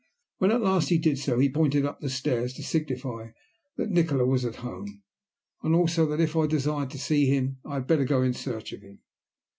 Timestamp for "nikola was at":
3.91-4.55